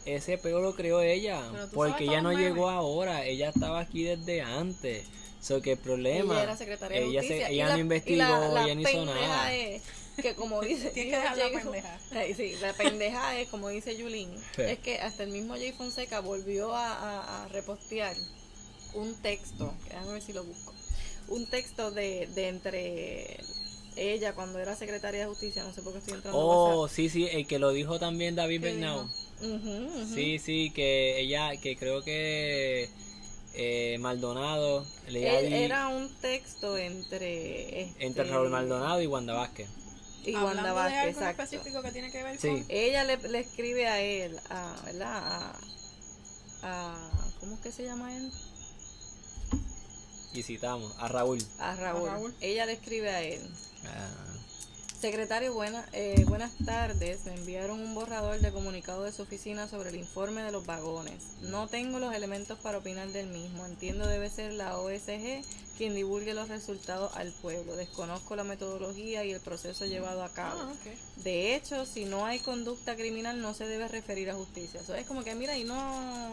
[0.06, 1.42] ese peo lo creó ella.
[1.72, 5.04] Porque ella no llegó ahora, ella estaba aquí desde antes.
[5.40, 6.34] So que el problema.
[6.34, 7.50] ella era secretaria de ella se- justicia.
[7.50, 9.54] y ella la- no y investigó, la- la ella no hizo pendeja nada.
[9.54, 9.82] es
[10.22, 11.98] que como dice Tienes que dejar la pendeja.
[12.36, 14.62] Sí, la pendeja es como dice Yulín, Sí.
[14.62, 18.14] es que hasta el mismo Jay Fonseca volvió a, a- a repostear
[18.94, 20.72] un texto, que déjame ver si lo busco,
[21.28, 23.36] un texto de, de entre
[23.96, 27.08] ella cuando era secretaria de justicia, no sé por qué estoy entrando a Oh, sí,
[27.08, 28.70] sí, el que lo dijo también David ¿Qué
[30.14, 32.88] Sí, sí, que ella, que creo que
[33.55, 39.68] eh, Maldonado, Él- ahí era un texto entre este, entre Raúl Maldonado y Wanda Vázquez.
[40.24, 41.42] y Wanda de Vázquez, algo exacto.
[41.42, 42.48] específico que tiene que ver Sí.
[42.48, 42.64] con...
[42.68, 45.12] Ella le, le escribe a él, a, ¿verdad?
[45.12, 45.59] A,
[46.62, 48.31] a- ¿cómo es que se llama él?
[50.35, 51.44] Y citamos a Raúl.
[51.59, 52.09] A Raúl.
[52.09, 52.35] Raúl.
[52.40, 53.40] Ella le escribe a él.
[53.85, 54.32] Ah,
[55.02, 57.24] Secretario, buena, eh, buenas tardes.
[57.24, 61.24] Me enviaron un borrador de comunicado de su oficina sobre el informe de los vagones.
[61.40, 63.66] No tengo los elementos para opinar del mismo.
[63.66, 65.42] Entiendo debe ser la OSG
[65.76, 67.74] quien divulgue los resultados al pueblo.
[67.76, 70.60] Desconozco la metodología y el proceso llevado a cabo.
[70.60, 70.72] Ah.
[71.24, 74.80] De hecho, si no hay conducta criminal, no se debe referir a justicia.
[74.80, 75.74] Eso es como que, mira, y no,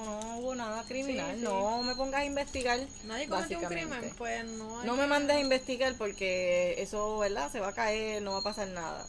[0.06, 1.32] no hubo nada criminal.
[1.32, 1.44] Sí, sí.
[1.44, 2.80] No me pongas a investigar.
[3.06, 7.52] Nadie cometió un crimen, pues no hay No me mandes a investigar porque eso, ¿verdad?
[7.52, 9.06] Se va a caer, no va a pasar nada.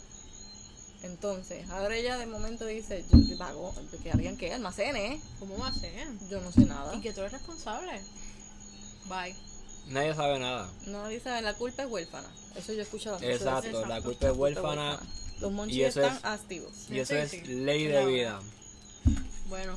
[1.02, 5.20] Entonces, ahora ella de momento dice, yo pago, que alguien que almacene, ¿eh?
[5.38, 6.06] ¿Cómo va a ser?
[6.28, 6.94] yo no sé nada.
[6.94, 8.00] Y que tú eres responsable.
[9.08, 9.34] Bye.
[9.88, 10.70] nadie sabe nada.
[10.86, 12.28] No dice, la culpa es huérfana.
[12.54, 13.72] Eso yo he escuchado Exacto, decir.
[13.72, 14.04] la Exacto.
[14.04, 15.00] culpa es huérfana
[15.40, 16.72] Los monchis y eso están es- activos.
[16.90, 17.40] y eso Sí, es sí.
[17.44, 18.06] ley de Claro.
[18.08, 18.40] vida.
[19.48, 19.76] Bueno,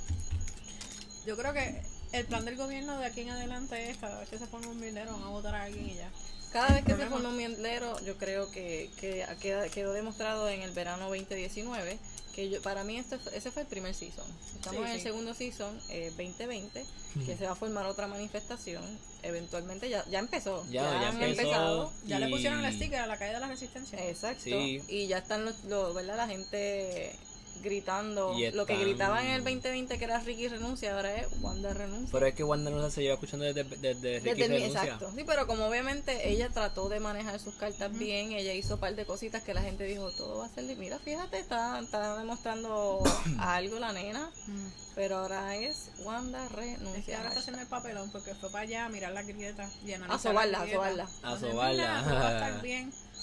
[1.26, 1.82] yo creo que
[2.12, 4.80] el plan del gobierno de aquí en adelante es cada vez que se pone un
[4.80, 6.12] minero van a votar a alguien y ya.
[6.54, 10.62] Cada vez que se forma un mielero, yo creo que, que queda- quedó demostrado en
[10.62, 11.98] el verano 2019
[12.36, 14.26] que yo, para mí este, ese fue el primer season.
[14.56, 15.04] Estamos Sí, en el sí.
[15.04, 16.84] segundo season, eh, 2020,
[17.26, 18.84] que se va a formar otra manifestación.
[19.22, 20.64] Eventualmente ya, ya empezó.
[20.72, 21.42] Ya, ya han empezó.
[21.42, 21.94] empezado.
[22.06, 24.00] Ya le pusieron el sticker a la calle de la resistencia.
[24.10, 24.44] Exacto.
[24.46, 24.82] Sí.
[24.88, 26.18] Y ya están los, los- ¿verdad?
[26.18, 27.16] la gente
[27.64, 28.38] gritando.
[28.38, 32.10] Y Lo que gritaban en el 2020 que era Ricky renuncia, ahora es Wanda renuncia.
[32.12, 34.84] Pero es que Wanda no se lleva escuchando desde, desde Ricky Desde renuncia.
[34.84, 35.12] exacto.
[35.16, 38.96] Sí, pero como obviamente ella trató de manejar sus cartas bien, ella hizo un par
[38.96, 40.66] de cositas que la gente dijo, todo va a ser...
[40.66, 43.02] de- Mira, fíjate, está, está demostrando
[43.40, 44.68] algo la nena, Mm.
[44.96, 47.00] pero ahora es Wanda renuncia.
[47.00, 49.70] Es que ahora está haciendo el papelón porque fue para allá a mirar la grieta
[49.86, 51.08] y A sobarla, la a sobarla.
[51.24, 52.62] A sobarla.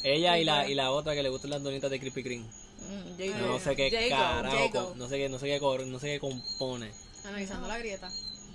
[0.03, 2.47] Ella y la, y la otra que le gustan las donitas de Krispy Kreme.
[2.81, 3.41] Mm.
[3.47, 6.91] No sé qué carajo, no sé qué, no sé qué, cor- no sé qué compone.
[7.25, 8.11] Analizando la grieta.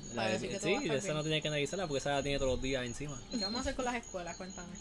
[0.09, 1.17] La- Para decir que todo sí, va a estar esa bien.
[1.17, 3.19] no tenía que analizarla porque esa la tiene todos los días encima.
[3.31, 4.35] ¿Y qué vamos a hacer con las escuelas?
[4.37, 4.73] Cuéntame.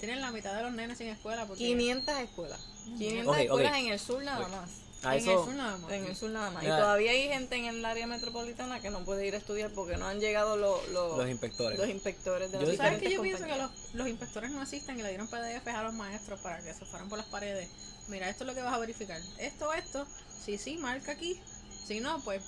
[0.00, 2.60] Tienen la mitad de los nenes sin escuela porque 500 escuelas.
[2.98, 3.40] 500 Ok, ok.
[3.44, 4.70] escuelas en el sur nada más.
[5.04, 5.92] A en eso, el sur nada más.
[5.92, 6.62] En el sur nada más.
[6.64, 9.96] Y todavía hay gente en el área metropolitana que no puede ir a estudiar porque
[9.96, 11.78] no han llegado los, los, los inspectores.
[11.78, 15.02] los inspectores de Yo- ¿Sabes que yo pienso que los, los inspectores no asisten y
[15.02, 17.68] le dieron PDF a los maestros para que se fueran por las paredes?
[18.08, 19.20] Mira, esto es lo que vas a verificar.
[19.38, 20.06] Esto, esto.
[20.44, 21.38] Sí, sí, marca aquí.
[21.86, 22.42] Si no, pues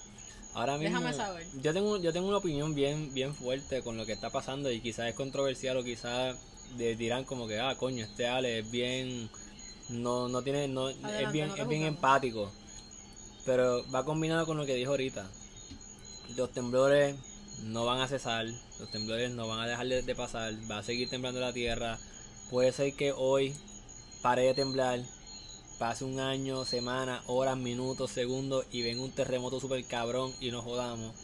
[0.52, 1.46] Ahora mismo, Déjame saber.
[1.62, 4.80] Yo tengo, yo tengo una opinión bien, bien fuerte con lo que está pasando y
[4.80, 6.36] quizás es controversial o quizás
[6.76, 9.30] de- dirán como que, ah, coño, este Ale es bien,
[9.90, 12.50] no, no tiene, no, es bien, no es bien empático.
[13.44, 15.26] Pero va combinado con lo que dijo ahorita.
[16.36, 17.16] Los temblores
[17.64, 18.46] no van a cesar,
[18.78, 21.98] los temblores no van a dejar de, de pasar, va a seguir temblando la tierra.
[22.50, 23.54] Puede ser que hoy
[24.22, 25.00] pare de temblar,
[25.78, 30.64] pase un año, semana, horas, minutos, segundos y venga un terremoto super cabrón y nos
[30.64, 31.14] jodamos.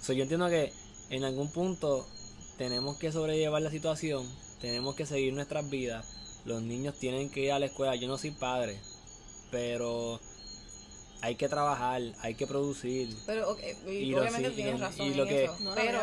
[0.00, 0.72] So, yo entiendo que
[1.10, 2.06] en algún punto
[2.56, 4.26] tenemos que sobrellevar la situación,
[4.60, 6.06] tenemos que seguir nuestras vidas.
[6.44, 7.94] Los niños tienen que ir a la escuela.
[7.94, 8.78] Yo no soy padre,
[9.50, 10.20] pero
[11.20, 13.14] hay que trabajar, hay que producir.
[13.26, 15.56] Pero ok, y, Y obviamente y tienes lo- razón y lo en que- eso.
[15.60, 16.00] no, la pero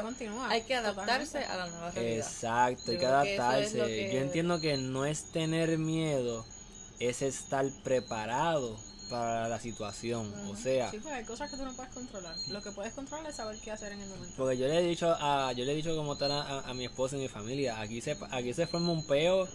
[0.47, 1.51] hay que adaptarse Totalmente.
[1.53, 2.17] a la nueva realidad.
[2.25, 3.77] Exacto, hay Yo que es adaptarse.
[3.85, 6.45] que- Yo entiendo que no es tener miedo,
[6.99, 8.77] es estar preparado
[9.09, 10.31] para la situación.
[10.49, 12.35] O sea, Sí, pues hay cosas que tú no puedes controlar.
[12.49, 14.35] Lo que puedes controlar es saber qué hacer en el momento.
[14.37, 16.73] Porque yo le he dicho a, yo le he dicho como tal a, a- a
[16.75, 19.47] mi esposa y mi familia, aquí se, aquí se forma un peo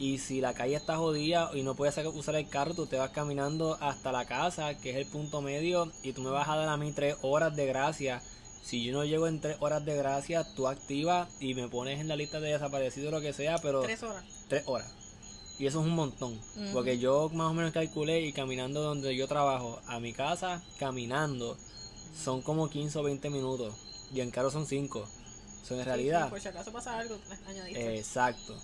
[0.00, 3.10] y si la calle está jodida y no puedes usar el carro, tú te vas
[3.10, 6.68] caminando hasta la casa, que es el punto medio, y tú me vas a dar
[6.70, 8.20] a mí tres horas de gracia.
[8.64, 12.08] Si yo no llego en tres horas de gracia, tú activas y me pones en
[12.08, 14.24] la lista de desaparecidos o lo que sea, pero Tres horas.
[14.48, 14.90] tres horas.
[15.58, 16.40] Y eso es un montón.
[16.72, 21.58] Porque yo más o menos calculé y caminando donde yo trabajo a mi casa, caminando,
[22.18, 23.74] son como 15 o 20 minutos.
[24.14, 25.06] Y en carro son 5.
[25.62, 26.24] Son en Sí, realidad.
[26.24, 27.98] sí, por si acaso pasa algo, añadiste.
[27.98, 28.56] Exacto.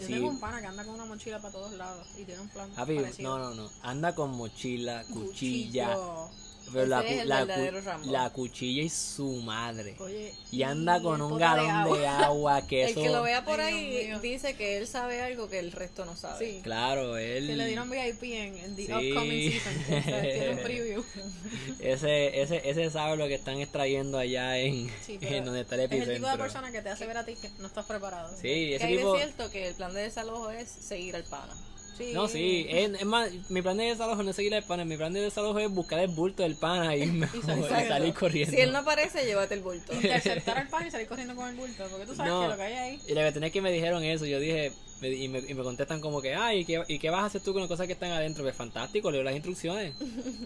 [0.00, 0.12] Yo Sí.
[0.14, 2.70] tengo un pana que anda con una mochila para todos lados y tiene un plan
[2.70, 3.38] parecido.
[3.38, 3.70] no, no, no.
[3.82, 5.94] Anda con mochila, cuchilla.
[5.94, 6.30] Cuchillo.
[6.72, 9.94] Pero la, es el la, cu- la cuchilla y su madre.
[9.98, 11.98] Oye, Y anda con el un galón agua.
[11.98, 13.02] de agua que El eso.
[13.02, 16.16] que lo vea por Ay, ahí dice que él sabe algo que el resto no
[16.16, 16.44] sabe.
[16.52, 16.60] Sí.
[16.62, 17.46] Claro, él.
[17.46, 18.92] Que le dieron VIP en, en the Sí.
[19.12, 19.74] upcoming season.
[19.82, 21.04] O sea, tiene un preview.
[21.80, 25.82] Ese, ese, ese sabe lo que están extrayendo allá en, Sí, en donde está el
[25.82, 26.38] Es el tipo de epicentro.
[26.38, 28.30] persona que te hace ver a ti que no estás preparado.
[28.36, 29.12] Sí, Que ese hay tipo.
[29.14, 31.52] de cierto que el plan de desalojo es seguir al pana.
[31.96, 32.12] Sí.
[32.14, 34.96] No, sí, es, es más, mi plan de desalojo no es seguir al pana, mi
[34.96, 37.42] plan de desalojo es buscar el bulto del pana y, me- y
[37.86, 38.54] salir corriendo.
[38.56, 39.92] Si él no aparece, llévate el bulto.
[39.92, 41.84] Interceptar al pan y salir corriendo con el bulto.
[41.90, 42.42] Porque tú sabes No.
[42.42, 43.00] que lo que hay ahí.
[43.06, 45.62] Y la verdad es que me dijeron eso, yo dije, me- y, me, y me
[45.62, 47.86] contestan como que, ay, ¿y qué, ¿y qué vas a hacer tú con las cosas
[47.86, 48.42] que están adentro?
[48.44, 49.92] Pues fantástico, leo las instrucciones.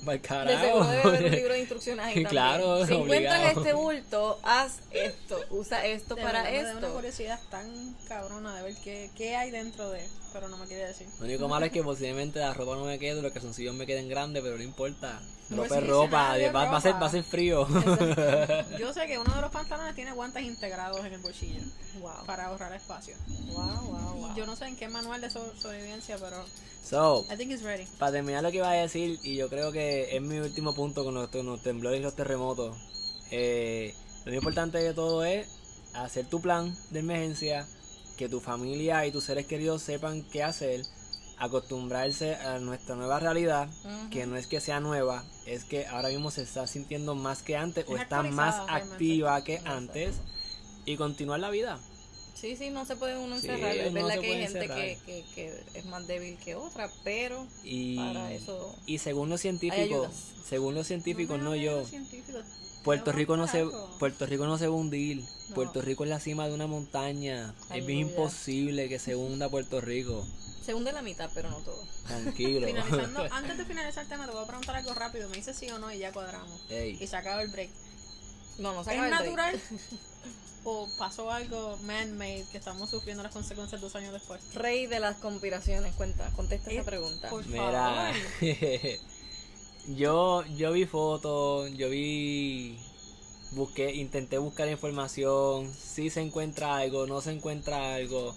[0.04, 0.82] Para el De carajo.
[0.82, 2.30] haber un libro de instrucciones ahí también.
[2.30, 3.60] Claro, Si encuentran obligado.
[3.60, 6.94] este bulto, haz esto, usa esto De para verdad, me da una esto.
[6.94, 10.00] curiosidad tan cabrona de ver qué, qué hay dentro de.
[10.32, 11.06] Pero no me quiere decir.
[11.20, 14.08] Lo único malo es que posiblemente la ropa no me quede, los calzoncillos me queden
[14.08, 15.20] grandes, pero no importa.
[15.48, 17.66] No Ropa es existe ropa, de va, va a ser, va a ser frío.
[18.78, 21.60] Yo sé que uno de los pantalones tiene guantes integrados en el bolsillo
[22.00, 22.26] Wow.
[22.26, 23.14] para ahorrar espacio.
[23.52, 24.32] Wow, wow, wow.
[24.32, 26.44] Y yo no sé en qué manual de so- sobrevivencia, pero
[26.84, 27.84] so, I think it's ready.
[27.98, 31.04] para terminar lo que iba a decir, y yo creo que es mi último punto
[31.04, 32.76] con los, con los temblores y los terremotos,
[33.30, 35.46] eh, lo más importante de todo es
[35.94, 37.66] hacer tu plan de emergencia,
[38.18, 40.82] que tu familia y tus seres queridos sepan qué hacer,
[41.38, 43.68] acostumbrarse a nuestra nueva realidad,
[44.10, 47.56] que no es que sea nueva, es que ahora mismo se está sintiendo más que
[47.56, 50.16] antes o Es está más activa que antes
[50.84, 51.78] y continuar la vida.
[52.34, 53.74] Sí, sí, no se puede uno Sí, encerrar.
[53.74, 57.46] es no verdad que hay gente que, que, que es más débil que otra, pero
[57.64, 60.10] Y, para eso y según los científicos,
[60.46, 61.82] según los científicos, no yo.
[62.84, 63.66] Puerto Rico no se.
[63.98, 65.24] Puerto Rico no se va a hundir.
[65.48, 65.54] No.
[65.54, 67.54] Puerto Rico es la cima de una montaña.
[67.74, 70.24] Es bien imposible que se hunda Puerto Rico.
[70.66, 71.82] Se hunde la mitad, pero no todo.
[72.06, 72.66] Tranquilo.
[72.66, 75.28] Finalizando, antes de finalizar el tema, te voy a preguntar algo rápido.
[75.30, 76.60] Me dices sí o no y ya cuadramos.
[76.68, 77.70] Ey, Y se acaba el break.
[78.58, 79.36] No, no se ¿Es acaba break.
[79.36, 79.60] natural
[80.64, 84.42] o pasó algo man-made que estamos sufriendo las consecuencias dos años después?
[84.54, 87.28] Rey de las conspiraciones, cuenta, contesta Eh, esa pregunta.
[87.30, 88.14] por Mira, favor.
[89.88, 92.76] Yo, yo vi fotos, yo vi,
[93.52, 98.34] busqué, intenté buscar información, si se encuentra algo, no se encuentra algo.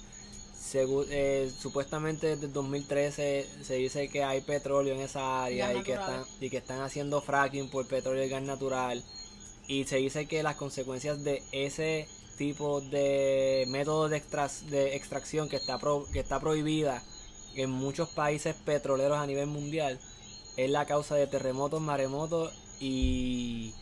[0.59, 5.83] Segu- eh, supuestamente desde el 2013 se dice que hay petróleo en esa área y
[5.83, 9.03] que, están, y que están haciendo fracking por petróleo y gas natural.
[9.67, 14.17] Y se dice que las consecuencias de ese tipo de método de
[14.95, 17.01] extracción que está, pro- que está prohibida
[17.55, 19.99] en muchos países petroleros a nivel mundial
[20.57, 23.73] es la causa de terremotos, maremotos y,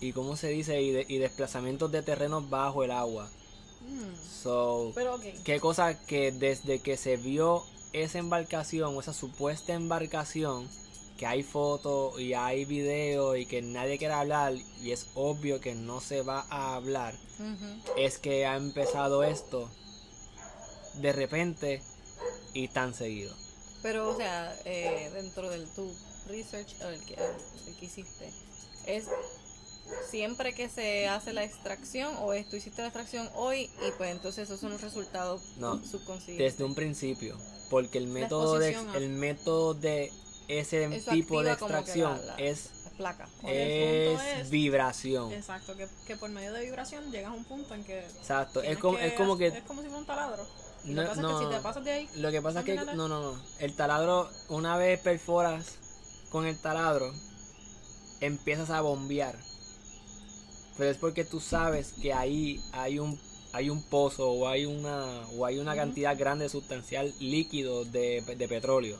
[0.00, 0.80] y ¿cómo se dice?
[0.82, 3.28] Y, de- y desplazamientos de terrenos bajo el agua.
[3.86, 9.72] Mm, So, Pero qué cosa que desde que se vio esa embarcación o esa supuesta
[9.74, 10.68] embarcación
[11.16, 15.74] que hay fotos y hay videos y que nadie quiere hablar y es obvio que
[15.74, 17.14] no se va a hablar
[17.96, 19.68] es que ha empezado esto
[20.94, 21.82] de repente
[22.54, 23.34] y tan seguido.
[23.82, 25.90] Pero, o sea, eh, dentro del tu
[26.26, 28.32] research, el que, el que hiciste,
[28.86, 29.04] ¿es
[30.10, 34.10] siempre que se hace la extracción o es tú hiciste la extracción hoy y pues
[34.12, 36.52] entonces esos son los resultados No, subconscientes?
[36.52, 37.36] desde un principio
[37.70, 40.12] porque el método de a- el método de
[40.48, 43.28] ese Eso tipo de que extracción la- la- es la placa.
[43.46, 47.98] es, vibración Exacto, que, que por medio de vibración llegas a un punto en que.
[48.00, 50.46] exacto es como es como que Es como si fuera un taladro.
[50.84, 51.30] No, lo que pasa no.
[51.30, 52.08] es que si te pasas de ahí.
[52.14, 53.42] Lo que pasa es que no, no, no.
[53.58, 55.78] El taladro, una vez perforas
[56.30, 57.12] con el taladro,
[58.20, 59.36] empiezas a bombear.
[60.76, 63.18] Pero es porque tú sabes que ahí hay un
[63.52, 68.48] hay un pozo o hay una o hay una cantidad grande sustancial líquido de, de
[68.48, 68.98] petróleo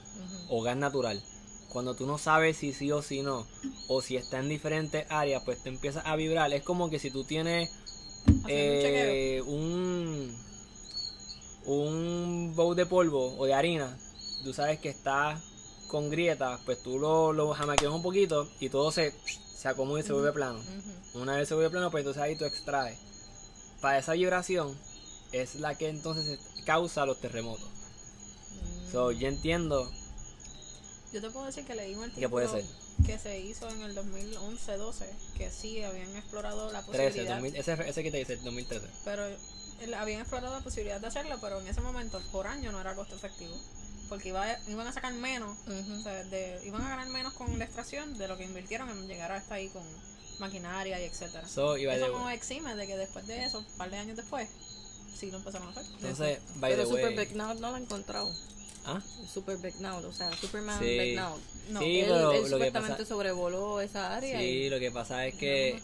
[0.49, 1.23] o gas natural.
[1.69, 3.47] Cuando tú no sabes si sí o si no,
[3.89, 6.51] o si está en diferentes áreas, pues te empiezas a vibrar.
[6.53, 7.71] Es como que si tú tienes
[8.27, 10.35] un eh, un
[11.67, 13.99] un bowl de polvo o de harina,
[14.43, 15.39] tú sabes que está
[15.87, 19.15] con grietas, pues tú lo, lo jamaqueas un poquito y todo se,
[19.57, 20.61] se acomoda y se vuelve plano.
[21.15, 22.99] Una vez se vuelve plano, pues entonces ahí tú extraes.
[23.81, 24.77] Para esa vibración
[25.33, 27.69] es la que entonces causa los terremotos.
[28.91, 29.91] So, yo entiendo
[31.13, 32.65] Yo te puedo decir que leí un artículo que puede ser
[33.05, 35.05] que se hizo en el 2011-12
[35.37, 37.35] que sí habían explorado la 13, posibilidad.
[37.35, 38.87] 2000, ese, ese que te dice, 2013.
[39.05, 39.27] Pero
[39.81, 42.95] el- habían explorado la posibilidad de hacerlo, pero en ese momento por año no era
[42.95, 43.55] costo efectivo.
[44.09, 45.93] Porque iba, iban a sacar menos, Ujú.
[45.99, 49.09] o sea, de- iban a ganar menos con la extracción de lo que invirtieron en
[49.09, 49.83] llegar hasta ahí con
[50.39, 51.49] maquinaria y etcétera.
[51.49, 54.49] So, y Eso no exime de que después de eso, un par de años después,
[55.19, 55.85] sí lo empezaron a hacer.
[55.95, 57.29] Entonces, by Pero the Super way.
[57.35, 58.31] Now no lo he encontrado.
[58.89, 59.01] ¿Ah?
[59.33, 61.15] Super Big Now, o sea, Superman Sí.
[61.17, 61.37] Now.
[61.71, 64.39] No, Sí, él, pero él lo que supuestamente pasa- sobrevoló esa área.
[64.39, 65.83] Sí, y- lo que pasa es que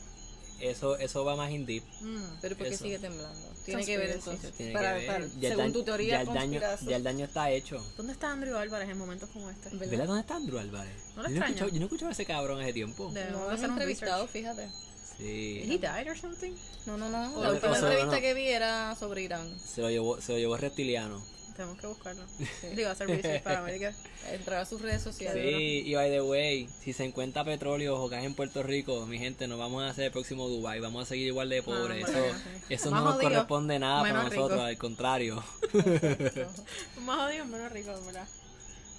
[0.70, 1.82] eso, eso va más in deep.
[2.00, 2.22] Mm.
[2.40, 2.84] pero ¿por qué eso.
[2.84, 3.48] sigue temblando?
[3.64, 4.52] Tiene que ver entonces.
[4.52, 5.28] Tiene para, que para- ver.
[5.40, 7.84] Ya el según daño- tu teoría ya el, daño, ya el daño está hecho.
[7.96, 9.68] ¿Dónde está Andrew Álvarez en momentos como este?
[9.70, 9.88] ¿Verdad?
[9.90, 10.06] ¿Verdad?
[10.06, 10.92] ¿Dónde está Andrew Álvarez?
[11.16, 13.10] ¿No lo yo, no escuchado, yo no he escuchado a ese cabrón hace tiempo.
[13.12, 14.68] De- No Vamos lo entrevistado, fíjate.
[15.18, 15.60] Sí.
[15.64, 16.52] ¿He died or something?
[16.86, 17.36] No, no, no.
[17.38, 18.20] O- La última entrevista no.
[18.20, 19.54] que vi era sobre Irán.
[19.60, 21.22] Se lo llevó, se lo llevó reptiliano.
[21.54, 22.22] Tenemos que buscarlo.
[22.74, 23.92] Digo, hacer research para qué.
[24.32, 25.44] Entrar a sus redes sociales.
[25.44, 29.18] Sí, y by the way, si se encuentra petróleo o gas en Puerto Rico, mi
[29.18, 32.04] gente, nos vamos a hacer el próximo Dubai, vamos a seguir igual de pobres.
[32.06, 32.64] Ah, eso bueno, sí.
[32.74, 34.34] eso Más no nos jodido, corresponde nada para rico.
[34.36, 35.44] nosotros, al contrario.
[37.04, 38.26] Más jodido, menos rico, ¿verdad?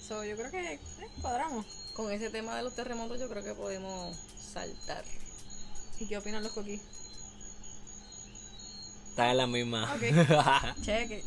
[0.08, 0.80] So, yo creo que eh,
[1.22, 1.66] cuadramos.
[1.94, 4.18] Con ese tema de los terremotos yo creo que podemos
[4.54, 5.04] saltar.
[6.00, 6.82] ¿Y qué opinan los coquis?
[9.10, 9.94] Está en la misma.
[9.94, 10.02] Ok.
[10.82, 11.24] Cheque.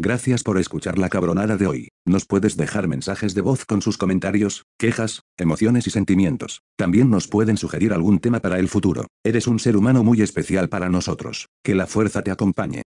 [0.00, 1.88] Gracias por escuchar la cabronada de hoy.
[2.06, 6.62] Nos puedes dejar mensajes de voz con sus comentarios, quejas, emociones y sentimientos.
[6.76, 9.08] También nos pueden sugerir algún tema para el futuro.
[9.24, 11.48] Eres un ser humano muy especial para nosotros.
[11.64, 12.82] Que la fuerza te acompañe.